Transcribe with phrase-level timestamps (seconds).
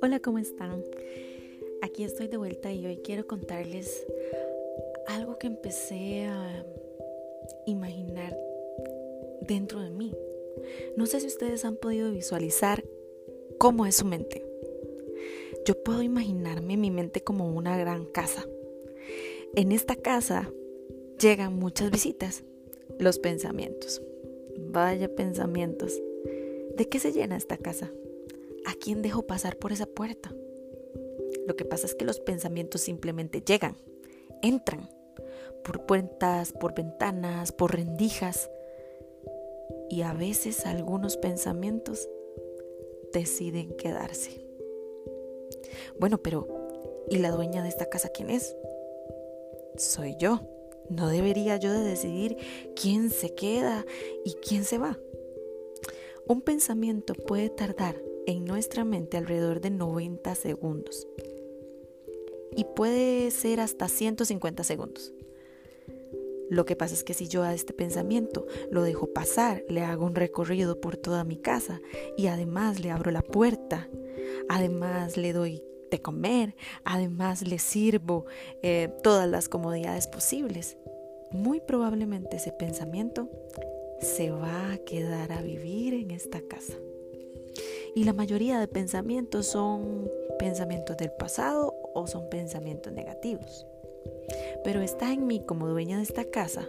[0.00, 0.82] Hola, ¿cómo están?
[1.82, 4.06] Aquí estoy de vuelta y hoy quiero contarles
[5.06, 6.64] algo que empecé a
[7.66, 8.38] imaginar
[9.42, 10.14] dentro de mí.
[10.96, 12.82] No sé si ustedes han podido visualizar
[13.58, 14.42] cómo es su mente.
[15.66, 18.46] Yo puedo imaginarme mi mente como una gran casa.
[19.54, 20.50] En esta casa
[21.18, 22.44] llegan muchas visitas,
[22.98, 24.02] los pensamientos.
[24.58, 26.00] Vaya pensamientos.
[26.76, 27.90] ¿De qué se llena esta casa?
[28.66, 30.34] ¿A quién dejo pasar por esa puerta?
[31.46, 33.76] Lo que pasa es que los pensamientos simplemente llegan,
[34.42, 34.88] entran,
[35.64, 38.50] por puertas, por ventanas, por rendijas.
[39.90, 42.08] Y a veces algunos pensamientos
[43.12, 44.44] deciden quedarse.
[45.98, 46.46] Bueno, pero
[47.08, 48.56] ¿y la dueña de esta casa quién es?
[49.76, 50.40] Soy yo.
[50.90, 52.36] ¿No debería yo de decidir
[52.74, 53.84] quién se queda
[54.24, 54.98] y quién se va?
[56.26, 61.06] Un pensamiento puede tardar en nuestra mente alrededor de 90 segundos
[62.54, 65.12] y puede ser hasta 150 segundos.
[66.50, 70.06] Lo que pasa es que si yo a este pensamiento lo dejo pasar, le hago
[70.06, 71.80] un recorrido por toda mi casa
[72.16, 73.88] y además le abro la puerta,
[74.48, 78.26] además le doy de comer, además le sirvo
[78.62, 80.76] eh, todas las comodidades posibles,
[81.30, 83.28] muy probablemente ese pensamiento
[84.00, 86.74] se va a quedar a vivir en esta casa.
[87.94, 93.66] Y la mayoría de pensamientos son pensamientos del pasado o son pensamientos negativos.
[94.62, 96.68] Pero está en mí como dueña de esta casa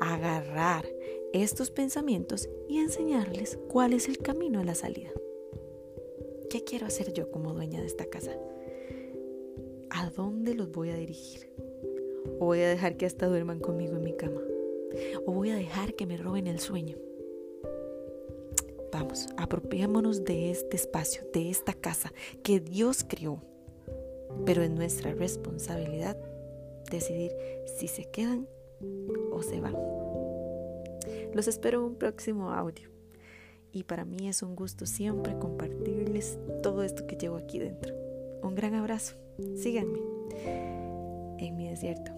[0.00, 0.86] agarrar
[1.32, 5.10] estos pensamientos y enseñarles cuál es el camino a la salida.
[6.50, 8.32] ¿Qué quiero hacer yo como dueña de esta casa?
[9.88, 11.48] ¿A dónde los voy a dirigir?
[12.40, 14.40] ¿O voy a dejar que hasta duerman conmigo en mi cama?
[15.26, 16.96] ¿O voy a dejar que me roben el sueño?
[18.90, 22.12] Vamos, apropiémonos de este espacio, de esta casa
[22.42, 23.40] que Dios creó.
[24.44, 26.16] Pero es nuestra responsabilidad
[26.90, 27.30] decidir
[27.78, 28.48] si se quedan
[29.30, 29.76] o se van.
[31.32, 32.90] Los espero en un próximo audio
[33.72, 37.94] y para mí es un gusto siempre compartirles todo esto que llevo aquí dentro.
[38.42, 39.14] Un gran abrazo.
[39.56, 39.98] Síganme
[41.38, 42.12] en mi desierto.